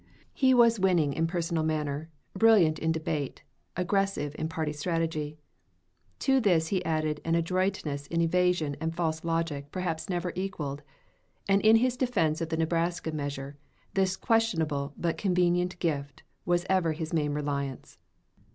[0.33, 3.43] He was winning in personal manner, brilliant in debate,
[3.77, 5.37] aggressive in party strategy.
[6.21, 10.81] To this he added an adroitness in evasion and false logic perhaps never equaled,
[11.47, 13.57] and in his defense of the Nebraska measure
[13.93, 17.99] this questionable but convenient gift was ever his main reliance.